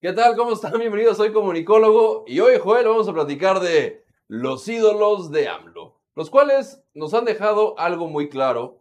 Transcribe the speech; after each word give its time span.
¿Qué 0.00 0.12
tal? 0.12 0.36
¿Cómo 0.36 0.52
están? 0.52 0.78
Bienvenidos, 0.78 1.16
soy 1.16 1.32
comunicólogo 1.32 2.22
y 2.28 2.38
hoy, 2.38 2.56
Joel, 2.62 2.86
vamos 2.86 3.08
a 3.08 3.12
platicar 3.12 3.58
de 3.58 4.04
los 4.28 4.68
ídolos 4.68 5.32
de 5.32 5.48
AMLO, 5.48 6.00
los 6.14 6.30
cuales 6.30 6.84
nos 6.94 7.14
han 7.14 7.24
dejado 7.24 7.76
algo 7.80 8.06
muy 8.06 8.28
claro, 8.28 8.78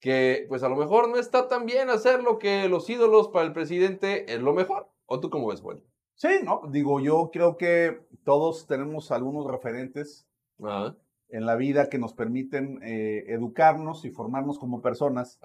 que 0.00 0.44
pues 0.50 0.62
a 0.62 0.68
lo 0.68 0.76
mejor 0.76 1.08
no 1.08 1.16
está 1.16 1.48
tan 1.48 1.64
bien 1.64 1.88
hacer 1.88 2.22
lo 2.22 2.38
que 2.38 2.68
los 2.68 2.90
ídolos 2.90 3.28
para 3.28 3.46
el 3.46 3.54
presidente 3.54 4.30
es 4.30 4.42
lo 4.42 4.52
mejor. 4.52 4.90
¿O 5.06 5.18
tú 5.18 5.30
cómo 5.30 5.48
ves, 5.48 5.62
Joel? 5.62 5.82
Sí, 6.14 6.28
no, 6.44 6.60
digo, 6.68 7.00
yo 7.00 7.30
creo 7.32 7.56
que 7.56 7.98
todos 8.24 8.66
tenemos 8.66 9.10
algunos 9.12 9.50
referentes 9.50 10.28
Ajá. 10.62 10.94
en 11.30 11.46
la 11.46 11.56
vida 11.56 11.88
que 11.88 11.96
nos 11.96 12.12
permiten 12.12 12.80
eh, 12.82 13.24
educarnos 13.28 14.04
y 14.04 14.10
formarnos 14.10 14.58
como 14.58 14.82
personas, 14.82 15.40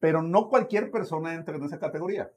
pero 0.00 0.22
no 0.22 0.48
cualquier 0.48 0.90
persona 0.90 1.34
entra 1.34 1.54
en 1.54 1.62
esa 1.62 1.78
categoría. 1.78 2.32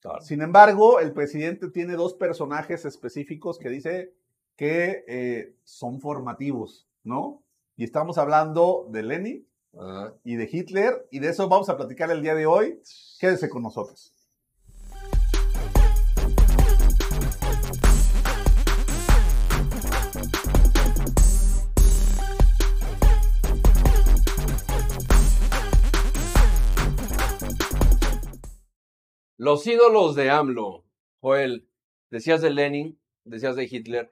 Claro. 0.00 0.20
Sin 0.20 0.42
embargo, 0.42 1.00
el 1.00 1.12
presidente 1.12 1.68
tiene 1.68 1.94
dos 1.94 2.14
personajes 2.14 2.84
específicos 2.84 3.58
que 3.58 3.68
dice 3.68 4.14
que 4.56 5.04
eh, 5.06 5.54
son 5.64 6.00
formativos, 6.00 6.88
¿no? 7.04 7.42
Y 7.76 7.84
estamos 7.84 8.18
hablando 8.18 8.88
de 8.90 9.02
Lenin 9.04 9.46
y 10.24 10.34
de 10.34 10.48
Hitler, 10.50 11.06
y 11.12 11.20
de 11.20 11.28
eso 11.28 11.48
vamos 11.48 11.68
a 11.68 11.76
platicar 11.76 12.10
el 12.10 12.22
día 12.22 12.34
de 12.34 12.46
hoy. 12.46 12.80
Quédese 13.20 13.48
con 13.48 13.62
nosotros. 13.62 14.17
Los 29.38 29.64
ídolos 29.68 30.16
de 30.16 30.30
AMLO, 30.30 30.84
Joel, 31.20 31.68
decías 32.10 32.42
de 32.42 32.50
Lenin, 32.50 32.98
decías 33.24 33.54
de 33.54 33.68
Hitler. 33.70 34.10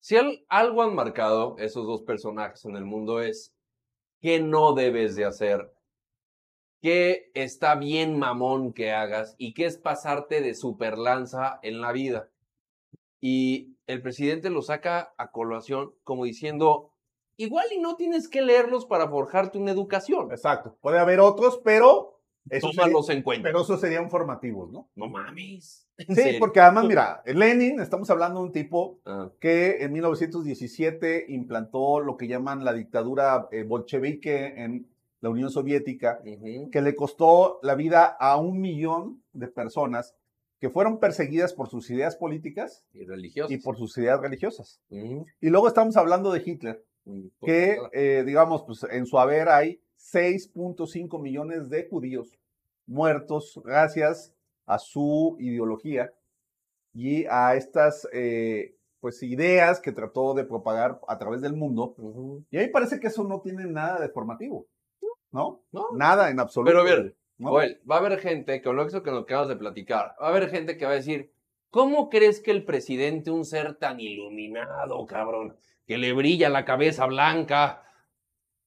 Si 0.00 0.16
al- 0.16 0.44
algo 0.48 0.82
han 0.82 0.92
marcado 0.94 1.56
esos 1.58 1.86
dos 1.86 2.02
personajes 2.02 2.64
en 2.64 2.74
el 2.74 2.84
mundo 2.84 3.20
es 3.22 3.54
qué 4.20 4.40
no 4.40 4.72
debes 4.74 5.14
de 5.14 5.24
hacer, 5.24 5.72
qué 6.82 7.30
está 7.34 7.76
bien 7.76 8.18
mamón 8.18 8.72
que 8.72 8.90
hagas 8.90 9.36
y 9.38 9.54
qué 9.54 9.66
es 9.66 9.78
pasarte 9.78 10.40
de 10.40 10.54
superlanza 10.54 11.60
en 11.62 11.80
la 11.80 11.92
vida. 11.92 12.28
Y 13.20 13.76
el 13.86 14.02
presidente 14.02 14.50
lo 14.50 14.62
saca 14.62 15.14
a 15.16 15.30
colación 15.30 15.94
como 16.02 16.24
diciendo, 16.24 16.90
igual 17.36 17.66
y 17.72 17.78
no 17.78 17.94
tienes 17.94 18.28
que 18.28 18.42
leerlos 18.42 18.84
para 18.84 19.08
forjarte 19.08 19.58
una 19.58 19.70
educación. 19.70 20.32
Exacto. 20.32 20.76
Puede 20.80 20.98
haber 20.98 21.20
otros, 21.20 21.60
pero 21.62 22.15
eso 22.50 22.68
sería- 22.68 22.82
Tómalos 22.84 23.10
en 23.10 23.22
cuenta. 23.22 23.48
pero 23.48 23.62
esos 23.62 23.80
serían 23.80 24.10
formativos, 24.10 24.70
¿no? 24.70 24.88
No 24.96 25.08
mames. 25.08 25.86
¿En 25.98 26.14
Sí, 26.14 26.22
serio? 26.22 26.38
porque 26.40 26.60
además, 26.60 26.84
mira, 26.86 27.22
Lenin, 27.26 27.80
estamos 27.80 28.08
hablando 28.10 28.40
de 28.40 28.46
un 28.46 28.52
tipo 28.52 28.98
Ah, 29.06 29.30
que 29.40 29.78
en 29.82 29.92
1917 29.92 31.26
implantó 31.28 32.00
lo 32.00 32.16
que 32.16 32.28
llaman 32.28 32.64
la 32.64 32.72
dictadura 32.72 33.48
eh, 33.50 33.62
bolchevique 33.64 34.62
en 34.62 34.86
la 35.22 35.30
Unión 35.30 35.50
Soviética, 35.50 36.20
que 36.70 36.82
le 36.82 36.94
costó 36.94 37.58
la 37.62 37.74
vida 37.74 38.04
a 38.04 38.36
un 38.36 38.60
millón 38.60 39.22
de 39.32 39.48
personas 39.48 40.14
que 40.60 40.68
fueron 40.70 41.00
perseguidas 41.00 41.52
por 41.54 41.68
sus 41.68 41.90
ideas 41.90 42.16
políticas 42.16 42.84
Y 42.92 43.04
religiosos. 43.04 43.50
y 43.50 43.56
por 43.58 43.76
sus 43.76 43.96
ideas 43.98 44.20
religiosas. 44.20 44.80
Y 44.90 45.48
luego 45.48 45.68
estamos 45.68 45.96
hablando 45.96 46.30
de 46.32 46.42
Hitler, 46.44 46.84
que, 47.42 47.78
eh, 47.92 48.22
digamos, 48.26 48.62
pues 48.64 48.84
en 48.90 49.06
su 49.06 49.18
haber 49.18 49.48
hay 49.48 49.80
6.5 49.98 51.20
millones 51.20 51.68
de 51.68 51.88
judíos 51.88 52.38
muertos 52.86 53.60
gracias 53.64 54.32
a 54.64 54.78
su 54.78 55.36
ideología 55.38 56.12
y 56.92 57.24
a 57.26 57.54
estas 57.56 58.08
eh, 58.12 58.76
pues 59.00 59.22
ideas 59.22 59.80
que 59.80 59.92
trató 59.92 60.34
de 60.34 60.44
propagar 60.44 61.00
a 61.06 61.18
través 61.18 61.42
del 61.42 61.54
mundo. 61.54 61.94
Y 62.50 62.56
a 62.56 62.62
mí 62.62 62.68
parece 62.68 62.98
que 62.98 63.08
eso 63.08 63.24
no 63.24 63.40
tiene 63.40 63.66
nada 63.66 64.00
de 64.00 64.08
formativo, 64.08 64.66
¿no? 65.30 65.62
No. 65.72 65.88
Nada 65.92 66.30
en 66.30 66.40
absoluto. 66.40 66.70
Pero 66.70 66.84
ver, 66.84 67.16
¿no? 67.38 67.50
Joel, 67.50 67.80
va 67.88 67.96
a 67.96 67.98
haber 67.98 68.18
gente, 68.18 68.62
con 68.62 68.76
lo 68.76 68.86
que 68.86 68.92
nos 68.92 69.22
acabas 69.22 69.48
de 69.48 69.56
platicar, 69.56 70.16
va 70.20 70.26
a 70.26 70.30
haber 70.30 70.48
gente 70.48 70.76
que 70.76 70.86
va 70.86 70.92
a 70.92 70.96
decir, 70.96 71.32
¿cómo 71.70 72.08
crees 72.08 72.40
que 72.40 72.50
el 72.50 72.64
presidente, 72.64 73.30
un 73.30 73.44
ser 73.44 73.74
tan 73.76 74.00
iluminado, 74.00 75.06
cabrón, 75.06 75.56
que 75.86 75.98
le 75.98 76.12
brilla 76.12 76.48
la 76.48 76.64
cabeza 76.64 77.06
blanca, 77.06 77.85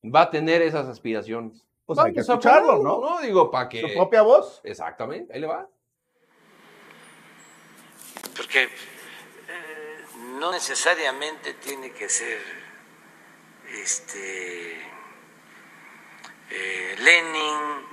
va 0.04 0.22
a 0.22 0.30
tener 0.30 0.62
esas 0.62 0.88
aspiraciones? 0.88 1.66
Pues 1.86 1.98
hay 2.00 2.14
que 2.14 2.20
a 2.20 2.22
escucharlo, 2.22 2.78
ponerlo, 2.78 3.02
¿no? 3.02 3.16
No, 3.16 3.22
digo, 3.22 3.50
para 3.50 3.68
que... 3.68 3.82
Su 3.82 3.94
propia 3.94 4.22
voz. 4.22 4.62
Exactamente, 4.64 5.34
ahí 5.34 5.40
le 5.40 5.48
va. 5.48 5.68
porque 8.36 8.64
eh, 8.64 10.06
no 10.40 10.52
necesariamente 10.52 11.56
tiene 11.56 11.92
que 11.92 12.08
ser 12.08 12.40
este 13.68 14.82
eh, 16.50 16.96
Lenin 17.00 17.86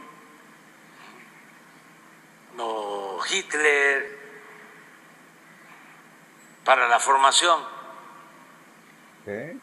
o 2.59 3.19
Hitler 3.31 4.19
para 6.65 6.89
la 6.89 6.99
formación. 6.99 7.61
¿eh? 9.27 9.59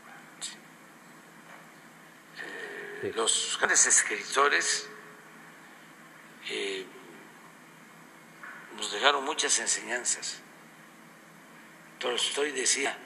Los 3.11 3.57
grandes 3.59 3.85
escritores 3.85 4.89
eh, 6.49 6.85
nos 8.77 8.91
dejaron 8.91 9.25
muchas 9.25 9.59
enseñanzas. 9.59 10.41
Tolstoy 11.99 12.51
decía, 12.51 12.97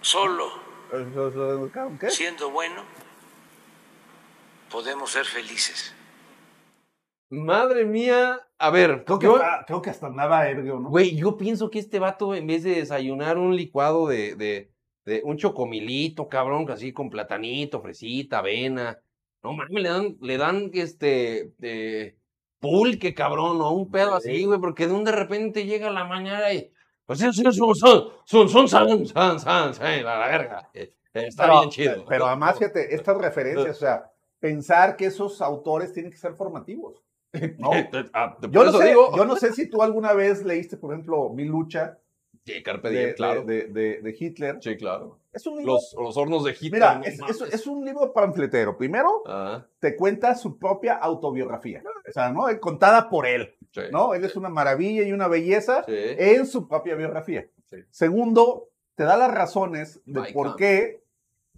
solo 0.00 0.50
siendo 2.10 2.50
bueno 2.50 2.84
podemos 4.70 5.10
ser 5.10 5.24
felices. 5.24 5.94
Madre 7.32 7.84
mía, 7.84 8.40
a 8.58 8.70
ver, 8.70 9.04
Creo 9.04 9.18
que, 9.20 9.26
yo- 9.26 9.36
hasta, 9.36 9.64
creo 9.66 9.82
que 9.82 9.90
hasta 9.90 10.06
andaba 10.08 10.48
ebrio, 10.48 10.80
¿no? 10.80 10.88
Güey, 10.88 11.16
yo 11.16 11.36
pienso 11.36 11.70
que 11.70 11.78
este 11.78 12.00
vato, 12.00 12.34
en 12.34 12.46
vez 12.48 12.64
de 12.64 12.74
desayunar 12.74 13.38
un 13.38 13.54
licuado 13.54 14.08
de, 14.08 14.34
de, 14.34 14.72
de 15.10 15.22
un 15.24 15.36
chocomilito, 15.36 16.28
cabrón, 16.28 16.70
así 16.70 16.92
con 16.92 17.10
platanito, 17.10 17.80
fresita, 17.80 18.38
avena. 18.38 18.96
No 19.42 19.52
mames, 19.54 19.82
le 19.82 19.88
dan, 19.88 20.16
le 20.20 20.36
dan 20.38 20.70
este 20.74 21.52
eh, 21.60 22.14
pulque, 22.60 23.12
cabrón, 23.12 23.60
o 23.60 23.70
un 23.72 23.90
pedo 23.90 24.14
así, 24.14 24.44
güey, 24.44 24.60
porque 24.60 24.86
de 24.86 24.92
un 24.92 25.02
de 25.04 25.12
repente 25.12 25.64
llega 25.66 25.90
la 25.90 26.04
mañana 26.04 26.52
y. 26.52 26.70
Pues 27.06 27.18
sí, 27.18 27.32
sí, 27.32 27.42
son, 27.52 27.74
son, 27.74 28.12
son, 28.24 28.48
son, 28.48 28.68
san, 28.68 29.38
san, 29.40 30.04
la, 30.04 30.18
verga. 30.28 30.70
Está 31.12 31.44
Pero- 31.44 31.58
bien 31.60 31.70
chido. 31.70 32.04
Pero 32.08 32.26
además, 32.26 32.56
fíjate, 32.58 32.94
estas 32.94 33.18
referencias, 33.18 33.76
o 33.76 33.80
sea, 33.80 34.12
pensar 34.38 34.96
que 34.96 35.06
esos 35.06 35.42
autores 35.42 35.92
tienen 35.92 36.12
que 36.12 36.18
ser 36.18 36.34
formativos. 36.34 37.02
¿no? 37.58 37.70
Ah, 38.12 38.36
Yo 38.50 38.62
no, 38.64 38.70
eso 38.70 38.78
sé, 38.78 38.88
digo. 38.88 39.16
yo 39.16 39.24
no 39.24 39.36
sé 39.36 39.52
si 39.52 39.68
tú 39.68 39.82
alguna 39.82 40.12
vez 40.12 40.44
leíste, 40.44 40.76
por 40.76 40.92
ejemplo, 40.92 41.30
Mi 41.30 41.44
lucha 41.44 41.98
Sí, 42.46 42.62
Carpe 42.62 42.90
de, 42.90 42.98
Diem, 43.04 43.14
claro. 43.16 43.44
de- 43.44 43.66
de- 43.66 44.00
de 44.00 44.16
Hitler. 44.18 44.58
Sí, 44.60 44.76
claro. 44.76 45.18
Es 45.32 45.46
un 45.46 45.58
libro, 45.58 45.74
Los, 45.74 45.94
los 45.98 46.16
hornos 46.16 46.42
de 46.44 46.52
Hitler. 46.52 46.72
mira, 46.72 46.94
no 46.96 47.04
es, 47.04 47.14
es- 47.14 47.20
mames. 47.40 47.54
es 47.54 47.66
un 47.66 47.84
libro 47.84 48.12
panfletero. 48.12 48.76
Primero, 48.76 49.22
Ah, 49.26 49.66
te 49.78 49.94
cuenta 49.94 50.34
su 50.34 50.58
propia 50.58 50.94
autobiografía, 50.94 51.82
o 52.08 52.12
sea, 52.12 52.32
¿no? 52.32 52.44
Contada 52.60 53.08
por 53.10 53.26
él, 53.26 53.54
sí. 53.72 53.82
¿no? 53.92 54.14
Él 54.14 54.24
es 54.24 54.34
una 54.36 54.48
maravilla 54.48 55.02
y 55.02 55.12
una 55.12 55.28
belleza 55.28 55.84
Sí. 55.86 55.92
en 55.96 56.46
su 56.46 56.66
propia 56.66 56.94
biografía. 56.96 57.46
Sí. 57.68 57.76
Segundo, 57.90 58.68
te 58.96 59.04
da 59.04 59.16
las 59.16 59.30
razones 59.32 60.00
de 60.06 60.32
por 60.32 60.56
qué 60.56 61.02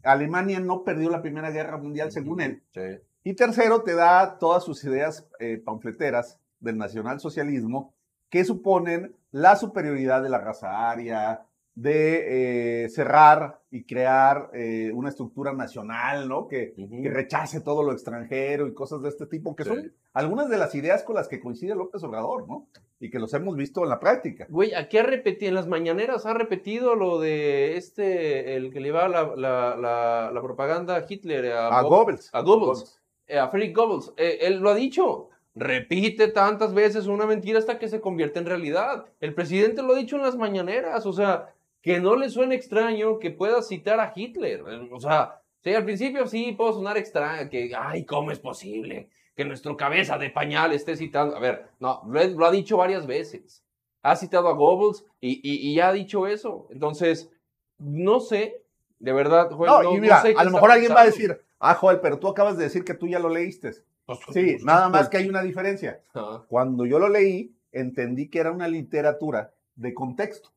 Alemania 0.03 0.59
no 0.60 0.82
perdió 0.84 1.09
la 1.10 1.22
Primera 1.22 1.50
Guerra 1.50 1.78
Mundial, 1.78 2.10
según 2.12 2.41
él. 2.41 2.62
Sí. 2.75 2.81
Y 3.25 3.34
tercero, 3.34 3.82
te 3.82 3.94
da 3.94 4.37
todas 4.38 4.65
sus 4.65 4.82
ideas 4.84 5.26
eh, 5.38 5.62
panfleteras 5.65 6.38
del 6.59 6.76
nacionalsocialismo 6.76 7.94
que 8.32 8.44
suponen 8.44 9.15
la 9.31 9.56
superioridad 9.56 10.22
de 10.22 10.31
la 10.31 10.38
raza 10.38 10.91
aria, 10.91 11.42
de 11.74 12.84
eh, 12.84 12.89
cerrar 12.89 13.60
y 13.71 13.84
crear 13.84 14.51
eh, 14.54 14.91
una 14.95 15.10
estructura 15.10 15.53
nacional, 15.53 16.28
¿no? 16.28 16.47
Que, 16.48 16.72
Ujú. 16.78 17.03
que 17.03 17.10
rechace 17.10 17.60
todo 17.60 17.83
lo 17.83 17.92
extranjero 17.92 18.66
y 18.66 18.74
cosas 18.74 19.03
de 19.03 19.10
este 19.10 19.27
tipo, 19.27 19.54
que 19.54 19.65
Sí. 19.65 19.68
son 19.71 19.92
algunas 20.15 20.48
de 20.48 20.57
las 20.59 20.74
ideas 20.74 21.03
con 21.03 21.15
las 21.16 21.28
que 21.28 21.41
coincide 21.41 21.74
López 21.74 22.03
Obrador, 22.04 22.48
¿no? 22.48 22.68
Y 23.01 23.10
que 23.10 23.18
los 23.18 23.33
hemos 23.34 23.54
visto 23.57 23.83
en 23.83 23.91
la 23.91 24.01
práctica. 24.01 24.47
Güey, 24.48 24.74
aquí 24.74 24.97
ha 24.98 25.03
repetido, 25.03 25.48
en 25.51 25.54
las 25.54 25.66
mañaneras 25.68 26.24
ha 26.27 26.33
repetido 26.34 26.95
lo 26.95 27.21
de 27.21 27.77
este, 27.77 28.54
el 28.57 28.71
que 28.72 28.80
le 28.80 28.89
iba 28.89 29.09
la, 29.09 29.34
la, 29.36 29.77
la, 29.77 30.30
la 30.33 30.42
propaganda 30.42 30.97
a 30.97 31.04
Hitler, 31.07 31.53
a, 31.53 31.68
A 31.78 31.83
Goebbels. 31.83 32.30
a 32.33 32.41
Goebbels, 32.42 33.01
eh, 33.27 33.39
a 33.39 33.48
Friedrich 33.48 33.74
Goebbels. 33.77 34.12
Eh, 34.16 34.39
él 34.42 34.59
lo 34.59 34.71
ha 34.71 34.74
dicho. 34.74 35.28
Repite 35.54 36.28
tantas 36.28 36.72
veces 36.72 37.07
una 37.07 37.27
mentira 37.27 37.59
hasta 37.59 37.78
que 37.78 37.89
se 37.89 38.01
convierte 38.01 38.39
en 38.39 38.47
realidad. 38.47 39.04
El 39.21 39.34
presidente 39.34 39.83
lo 39.83 39.93
ha 39.93 39.99
dicho 39.99 40.16
en 40.16 40.22
las 40.22 40.37
mañaneras. 40.37 41.04
O 41.04 41.13
sea, 41.13 41.53
que 41.83 42.01
no 42.01 42.16
le 42.16 42.31
suene 42.31 42.54
extraño 42.54 43.19
que 43.19 43.31
pueda 43.31 43.60
citar 43.60 44.01
a 44.01 44.13
Hitler. 44.15 44.63
O 44.93 45.01
sea, 45.01 45.41
sí, 45.63 45.75
al 45.75 45.84
principio 45.84 46.27
sí 46.27 46.53
puedo 46.53 46.72
sonar 46.72 46.97
extraño, 46.97 47.51
que, 47.51 47.72
ay, 47.77 48.04
¿cómo 48.04 48.31
es 48.31 48.39
posible 48.39 49.10
que 49.34 49.45
nuestro 49.45 49.77
cabeza 49.77 50.16
de 50.16 50.31
pañal 50.31 50.72
esté 50.72 50.97
citando? 50.97 51.37
A 51.37 51.41
ver, 51.41 51.66
no, 51.81 52.03
lo, 52.07 52.47
ha 52.47 52.51
dicho 52.53 52.77
varias 52.77 53.07
veces. 53.07 53.65
ha 54.03 54.16
citado 54.16 54.48
a 54.48 54.53
Goebbels 54.53 55.05
y, 55.21 55.41
y, 55.43 55.71
y 55.71 55.81
ha 55.81 55.93
dicho 55.93 56.27
eso. 56.27 56.69
Entonces, 56.71 57.31
no 57.78 58.21
sé, 58.21 58.63
de 59.01 59.13
verdad, 59.13 59.51
Joel, 59.51 59.71
No, 59.71 59.83
no, 59.83 59.97
y 59.97 60.01
mira, 60.01 60.16
no 60.16 60.22
sé 60.22 60.34
qué 60.34 60.41
a 60.41 60.45
lo 60.45 60.51
mejor 60.53 60.71
alguien 60.71 60.93
va 60.93 61.03
a 61.03 61.07
decir, 61.07 61.41
ah, 61.59 61.75
Joel, 61.75 62.01
pero 62.01 62.19
tú 62.19 62.28
acabas 62.28 62.57
de 62.57 62.65
decir 62.65 62.84
que 62.84 62.95
tú 62.95 63.09
ya 63.09 63.19
lo 63.19 63.28
leíste. 63.28 63.72
Pues, 64.07 64.19
Sí, 64.33 64.53
pues, 64.53 64.65
nada 64.65 64.89
más 64.89 65.03
pues, 65.03 65.09
que 65.10 65.16
hay 65.19 65.28
una 65.28 65.43
diferencia. 65.43 66.03
Cuando 66.49 66.87
yo 66.87 66.99
lo 66.99 67.09
leí, 67.09 67.57
entendí 67.71 68.28
que 68.28 68.41
era 68.41 68.53
una 68.53 68.69
literatura 68.69 69.54
de 69.75 69.95
contexto. 69.95 70.51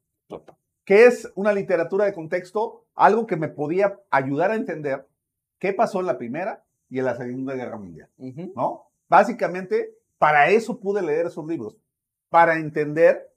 ¿Qué 0.83 1.05
es 1.05 1.31
una 1.35 1.53
literatura 1.53 2.05
de 2.05 2.13
contexto? 2.13 2.85
Algo 2.95 3.25
que 3.25 3.37
me 3.37 3.47
podía 3.47 3.99
ayudar 4.11 4.51
a 4.51 4.55
entender 4.55 5.07
qué 5.59 5.73
pasó 5.73 5.99
en 5.99 6.05
la 6.05 6.17
Primera 6.17 6.63
y 6.89 6.99
en 6.99 7.05
la 7.05 7.15
Segunda 7.15 7.55
Guerra 7.55 7.77
Mundial. 7.77 8.09
¿no? 8.55 8.87
Básicamente, 9.07 9.95
para 10.17 10.49
eso 10.49 10.79
pude 10.79 11.01
leer 11.01 11.27
esos 11.27 11.45
libros, 11.45 11.77
para 12.29 12.55
entender 12.55 13.33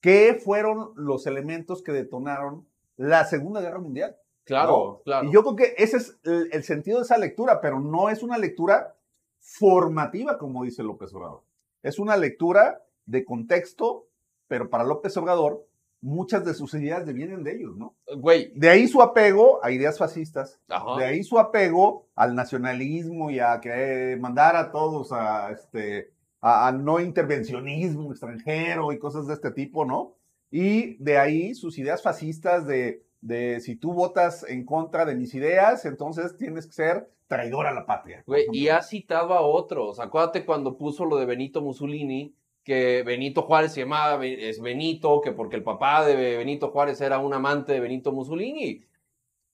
qué 0.00 0.34
fueron 0.34 0.92
los 0.96 1.26
elementos 1.26 1.82
que 1.82 1.92
detonaron 1.92 2.66
la 2.96 3.24
Segunda 3.24 3.60
Guerra 3.60 3.78
Mundial. 3.78 4.16
Claro, 4.44 5.02
claro. 5.04 5.28
Y 5.28 5.32
yo 5.32 5.42
creo 5.42 5.56
que 5.56 5.74
ese 5.78 5.98
es 5.98 6.18
el, 6.24 6.48
el 6.52 6.64
sentido 6.64 6.98
de 6.98 7.04
esa 7.04 7.18
lectura, 7.18 7.60
pero 7.60 7.78
no 7.78 8.10
es 8.10 8.22
una 8.22 8.38
lectura 8.38 8.96
formativa, 9.42 10.38
como 10.38 10.62
dice 10.64 10.82
López 10.82 11.12
Obrador. 11.12 11.42
Es 11.82 11.98
una 11.98 12.16
lectura 12.16 12.82
de 13.06 13.24
contexto, 13.24 14.06
pero 14.46 14.70
para 14.70 14.84
López 14.84 15.16
Obrador, 15.16 15.66
muchas 16.00 16.44
de 16.44 16.54
sus 16.54 16.72
ideas 16.74 17.04
vienen 17.12 17.42
de 17.42 17.56
ellos, 17.56 17.76
¿no? 17.76 17.96
Güey, 18.16 18.52
De 18.54 18.68
ahí 18.68 18.86
su 18.86 19.02
apego 19.02 19.64
a 19.64 19.70
ideas 19.72 19.98
fascistas, 19.98 20.60
ajá. 20.68 20.96
de 20.98 21.04
ahí 21.04 21.24
su 21.24 21.38
apego 21.38 22.06
al 22.14 22.34
nacionalismo 22.34 23.30
y 23.30 23.40
a 23.40 23.60
que 23.60 24.16
mandar 24.20 24.56
a 24.56 24.70
todos 24.70 25.12
a 25.12 25.50
este 25.50 26.12
a, 26.40 26.68
a 26.68 26.72
no 26.72 27.00
intervencionismo 27.00 28.10
extranjero 28.10 28.92
y 28.92 28.98
cosas 28.98 29.26
de 29.26 29.34
este 29.34 29.50
tipo, 29.50 29.84
¿no? 29.84 30.16
Y 30.50 30.96
de 31.02 31.18
ahí 31.18 31.54
sus 31.54 31.78
ideas 31.78 32.02
fascistas 32.02 32.66
de, 32.66 33.04
de 33.22 33.60
si 33.60 33.76
tú 33.76 33.94
votas 33.94 34.44
en 34.48 34.66
contra 34.66 35.06
de 35.06 35.14
mis 35.14 35.32
ideas, 35.34 35.86
entonces 35.86 36.36
tienes 36.36 36.66
que 36.66 36.72
ser 36.72 37.08
traidor 37.28 37.66
a 37.66 37.72
la 37.72 37.86
patria. 37.86 38.22
Y 38.52 38.68
ha 38.68 38.82
citado 38.82 39.32
a 39.32 39.40
otros. 39.40 40.00
Acuérdate 40.00 40.44
cuando 40.44 40.76
puso 40.76 41.06
lo 41.06 41.16
de 41.16 41.24
Benito 41.24 41.62
Mussolini, 41.62 42.34
que 42.64 43.02
Benito 43.04 43.42
Juárez 43.42 43.72
se 43.72 43.80
llamaba 43.80 44.24
es 44.26 44.60
Benito, 44.60 45.20
que 45.20 45.32
porque 45.32 45.56
el 45.56 45.62
papá 45.62 46.04
de 46.04 46.36
Benito 46.36 46.70
Juárez 46.70 47.00
era 47.00 47.18
un 47.18 47.32
amante 47.32 47.72
de 47.72 47.80
Benito 47.80 48.12
Mussolini. 48.12 48.84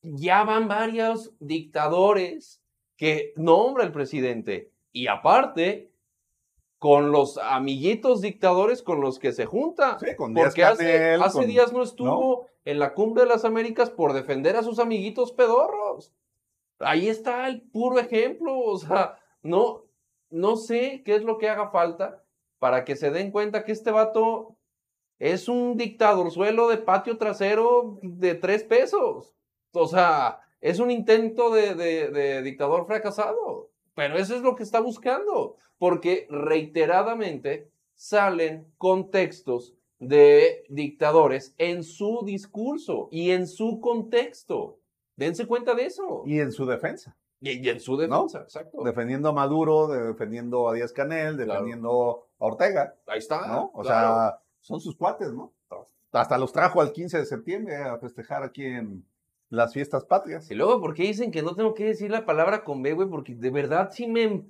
Ya 0.02 0.44
van 0.44 0.66
varios 0.66 1.34
dictadores 1.38 2.62
que 2.96 3.32
nombra 3.36 3.84
el 3.84 3.92
presidente. 3.92 4.72
Y 4.92 5.06
aparte, 5.06 5.87
con 6.78 7.10
los 7.10 7.38
amiguitos 7.38 8.20
dictadores 8.20 8.82
con 8.82 9.00
los 9.00 9.18
que 9.18 9.32
se 9.32 9.46
junta. 9.46 9.98
Sí, 9.98 10.14
con 10.16 10.32
Díaz 10.34 10.46
Porque 10.48 10.64
hace, 10.64 10.84
Canel, 10.84 11.22
hace 11.22 11.38
con- 11.38 11.46
días 11.46 11.72
no 11.72 11.82
estuvo 11.82 12.46
en 12.64 12.78
la 12.78 12.94
cumbre 12.94 13.24
de 13.24 13.28
las 13.30 13.44
Américas 13.44 13.90
por 13.90 14.12
defender 14.12 14.56
a 14.56 14.62
sus 14.62 14.78
amiguitos 14.78 15.32
pedorros. 15.32 16.12
Ahí 16.78 17.08
está 17.08 17.48
el 17.48 17.62
puro 17.62 17.98
ejemplo. 17.98 18.58
O 18.60 18.78
sea, 18.78 19.18
no, 19.42 19.86
no 20.30 20.56
sé 20.56 21.02
qué 21.04 21.16
es 21.16 21.24
lo 21.24 21.38
que 21.38 21.48
haga 21.48 21.70
falta 21.70 22.22
para 22.60 22.84
que 22.84 22.94
se 22.96 23.10
den 23.10 23.30
cuenta 23.32 23.64
que 23.64 23.72
este 23.72 23.90
vato 23.90 24.56
es 25.18 25.48
un 25.48 25.76
dictadorzuelo 25.76 26.68
de 26.68 26.76
patio 26.78 27.18
trasero 27.18 27.98
de 28.02 28.34
tres 28.36 28.62
pesos. 28.62 29.34
O 29.72 29.88
sea, 29.88 30.40
es 30.60 30.78
un 30.78 30.90
intento 30.92 31.50
de, 31.50 31.74
de- 31.74 32.08
de 32.10 32.42
dictador 32.42 32.86
fracasado. 32.86 33.70
Pero 33.98 34.16
eso 34.16 34.36
es 34.36 34.42
lo 34.42 34.54
que 34.54 34.62
está 34.62 34.78
buscando. 34.80 35.56
Porque 35.76 36.28
reiteradamente 36.30 37.68
salen 37.94 38.72
contextos 38.78 39.74
de 39.98 40.64
dictadores 40.68 41.54
en 41.58 41.82
su 41.82 42.22
discurso 42.24 43.08
y 43.10 43.32
en 43.32 43.48
su 43.48 43.80
contexto. 43.80 44.78
Dense 45.16 45.46
cuenta 45.48 45.74
de 45.74 45.86
eso. 45.86 46.22
Y 46.24 46.38
en 46.38 46.52
su 46.52 46.64
defensa, 46.64 47.16
Y, 47.40 47.58
y 47.64 47.68
en 47.68 47.80
su 47.80 47.96
defensa, 47.96 48.42
exacto. 48.42 48.84
defendiendo 48.84 49.30
a 49.30 49.32
Maduro, 49.32 49.88
de- 49.88 50.04
defendiendo 50.08 50.68
a 50.68 50.74
Díaz 50.74 50.92
Canel, 50.92 51.34
Claro. 51.34 51.52
defendiendo 51.54 52.28
a 52.38 52.44
Ortega, 52.46 52.94
Ahí 53.08 53.18
está. 53.18 53.46
¿no? 53.48 53.70
O 53.74 53.82
claro. 53.82 54.08
sea, 54.14 54.40
son 54.60 54.80
sus 54.80 54.96
cuates, 54.96 55.32
¿no? 55.32 55.52
Hasta 56.12 56.38
los 56.38 56.52
trajo 56.52 56.80
al 56.80 56.92
15 56.92 57.18
de 57.18 57.26
septiembre 57.26 57.76
a 57.76 57.98
festejar 57.98 58.42
aquí 58.44 58.64
en 58.64 59.04
las 59.50 59.72
fiestas 59.72 60.04
patrias. 60.04 60.50
Y 60.50 60.54
luego, 60.54 60.80
¿por 60.80 60.94
qué 60.94 61.04
dicen 61.04 61.30
que 61.30 61.42
no 61.42 61.54
tengo 61.54 61.74
que 61.74 61.86
decir 61.86 62.10
la 62.10 62.26
palabra 62.26 62.64
con 62.64 62.82
B, 62.82 62.92
güey? 62.92 63.08
Porque 63.08 63.34
de 63.34 63.50
verdad 63.50 63.90
sí 63.92 64.06
me... 64.06 64.42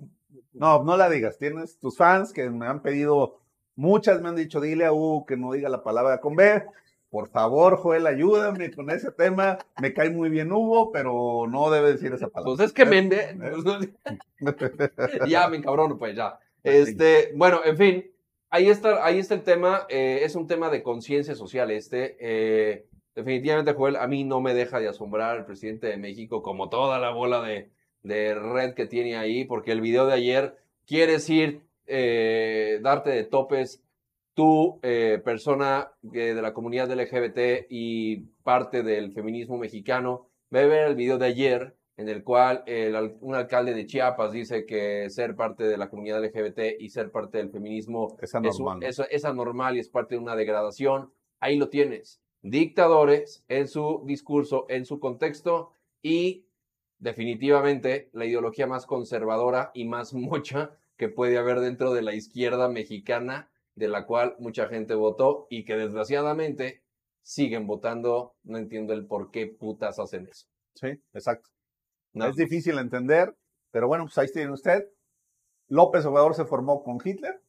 No, 0.53 0.83
no 0.83 0.97
la 0.97 1.09
digas. 1.09 1.39
Tienes 1.39 1.79
tus 1.79 1.97
fans 1.97 2.33
que 2.33 2.51
me 2.51 2.67
han 2.67 2.83
pedido, 2.83 3.39
muchas 3.77 4.21
me 4.21 4.29
han 4.29 4.37
dicho, 4.37 4.61
dile 4.61 4.87
a 4.87 4.93
Hugo 4.93 5.27
que 5.27 5.37
no 5.37 5.53
diga 5.53 5.69
la 5.69 5.83
palabra 5.83 6.21
con 6.21 6.35
B. 6.35 6.65
Por 7.11 7.29
favor, 7.29 7.79
Joel, 7.79 8.07
ayúdame 8.07 8.71
con 8.71 8.91
ese 8.91 9.11
tema. 9.13 9.59
Me 9.81 9.95
cae 9.95 10.11
muy 10.11 10.29
bien 10.29 10.53
Hugo, 10.53 10.91
pero 10.93 11.47
no 11.49 11.71
debe 11.71 11.93
decir 11.93 12.13
esa 12.13 12.29
palabra. 12.29 12.57
Pues 12.57 12.69
es 12.69 12.73
que 12.75 12.85
me... 12.85 13.09
ya, 15.29 15.49
me 15.49 15.57
encabrono, 15.59 15.97
pues 15.97 16.17
ya. 16.17 16.39
Este, 16.63 17.33
bueno, 17.35 17.61
en 17.65 17.77
fin, 17.79 18.11
ahí 18.51 18.69
está, 18.69 19.05
ahí 19.07 19.21
está 19.21 19.35
el 19.35 19.43
tema. 19.43 19.87
eh, 19.89 20.21
es 20.23 20.35
un 20.35 20.47
tema 20.47 20.69
de 20.71 20.83
conciencia 20.83 21.35
social 21.35 21.71
este. 21.71 22.17
eh, 22.21 22.87
definitivamente, 23.19 23.75
Joel, 23.75 23.97
a 23.97 24.07
mí 24.07 24.25
no 24.25 24.41
me 24.41 24.55
deja 24.55 24.81
de 24.81 24.89
asombrar 24.89 25.37
el 25.39 25.45
presidente 25.45 25.87
de 25.89 25.97
México, 25.97 26.43
como 26.43 26.69
toda 26.69 26.99
la 26.99 27.11
bola 27.11 27.43
de, 27.43 27.71
de 28.03 28.35
red 28.35 28.75
que 28.75 28.87
tiene 28.87 29.17
ahí, 29.17 29.45
porque 29.45 29.73
el 29.73 29.81
video 29.81 30.07
de 30.07 30.15
ayer 30.15 30.57
quiere 30.87 31.13
decir 31.13 31.63
eh, 31.87 32.79
darte 32.83 33.11
de 33.11 33.25
topes 33.25 33.83
tú, 34.35 34.79
eh, 34.83 35.21
persona 35.25 35.91
eh, 36.13 36.35
de 36.35 36.43
la 36.43 36.53
comunidad 36.55 36.91
LGBT 36.91 37.67
y 37.69 38.19
parte 38.45 38.83
del 38.83 39.13
feminismo 39.13 39.59
mexicano, 39.59 40.29
ve 40.51 40.61
a 40.61 40.67
ver 40.67 40.89
el 40.89 40.95
video 40.95 41.19
de 41.19 41.27
ayer 41.27 41.75
en 41.97 42.09
el 42.09 42.23
cual 42.23 42.63
el 42.67 43.17
un 43.21 43.35
alcalde 43.35 43.75
de 43.75 43.85
Chiapas 43.85 44.31
dice 44.31 44.65
que 44.65 45.11
ser 45.11 45.35
parte 45.35 45.65
de 45.65 45.77
la 45.77 45.91
comunidad 45.91 46.23
LGBT 46.25 46.77
y 46.79 46.91
ser 46.91 47.11
parte 47.11 47.39
del 47.39 47.51
feminismo 47.51 48.17
Es 48.23 48.33
anormal. 48.37 48.83
es- 48.85 49.03
es 49.11 49.25
anormal 49.25 49.77
y 49.77 49.81
es 49.81 49.89
parte 49.89 50.15
de 50.15 50.21
una 50.21 50.37
degradación. 50.37 51.11
Ahí 51.41 51.57
lo 51.57 51.69
tienes. 51.69 52.21
Dictadores 52.43 53.45
en 53.49 53.69
su 53.69 54.03
discurso, 54.07 54.67
en 54.69 54.85
su 54.87 55.01
contexto 55.01 55.73
y 56.03 56.47
definitivamente 56.99 58.11
la 58.13 58.27
ideología 58.27 58.67
más 58.67 58.87
conservadora 58.87 59.71
y 59.75 59.85
más 59.85 60.13
mocha 60.15 60.77
que 60.97 61.09
puede 61.09 61.39
haber 61.39 61.61
dentro 61.61 61.93
de 61.93 62.03
la 62.03 62.15
izquierda 62.15 62.69
mexicana, 62.69 63.51
de 63.75 63.89
la 63.89 64.07
cual 64.07 64.35
mucha 64.41 64.67
gente 64.67 64.95
votó 64.95 65.47
y 65.49 65.65
que 65.65 65.77
desgraciadamente 65.77 66.83
siguen 67.23 67.67
votando. 67.67 68.35
No 68.43 68.59
entiendo 68.59 68.93
el 68.93 69.07
por 69.07 69.31
qué 69.31 69.47
putas 69.47 69.99
hacen 69.99 70.27
eso. 70.27 70.49
Sí, 70.75 70.89
exacto. 71.13 71.51
Nada 72.13 72.31
es 72.31 72.37
difícil 72.37 72.79
entender, 72.79 73.37
pero 73.71 73.87
bueno, 73.87 74.05
pues 74.05 74.19
ahí 74.19 74.27
tiene 74.33 74.53
usted. 74.53 74.89
López 75.69 76.05
Obrador 76.07 76.35
se 76.35 76.47
formó 76.47 76.83
con 76.83 76.99
Hitler, 77.05 77.41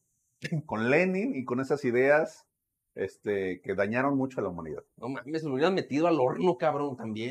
con 0.66 0.90
Lenin 0.90 1.34
y 1.34 1.44
con 1.44 1.60
esas 1.60 1.84
ideas 1.84 2.46
este, 2.94 3.60
que 3.62 3.74
dañaron 3.74 4.16
mucho 4.16 4.40
a 4.40 4.42
la 4.42 4.48
humanidad. 4.48 4.82
No 4.96 5.08
mames, 5.08 5.42
lo 5.44 5.54
hubieran 5.54 5.74
metido 5.74 6.06
al 6.06 6.20
horno, 6.20 6.56
cabrón, 6.56 6.96
también. 6.96 7.28